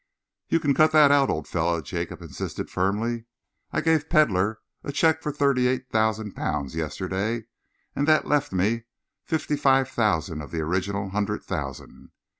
"You 0.49 0.59
can 0.59 0.73
cut 0.73 0.93
that 0.93 1.11
out, 1.11 1.29
old 1.29 1.47
fellow," 1.47 1.79
Jacob 1.79 2.23
insisted 2.23 2.71
firmly. 2.71 3.25
"I 3.71 3.81
gave 3.81 4.09
Pedlar 4.09 4.59
a 4.83 4.91
cheque 4.91 5.21
for 5.21 5.31
thirty 5.31 5.67
eight 5.67 5.91
thousand 5.91 6.31
pounds 6.33 6.75
yesterday, 6.75 7.43
and 7.95 8.07
that 8.07 8.25
left 8.25 8.51
me 8.51 8.85
fifty 9.25 9.55
five 9.55 9.87
thousand 9.89 10.41
of 10.41 10.49
the 10.49 10.61
original 10.61 11.09
hundred 11.11 11.43
thousand. 11.43 12.09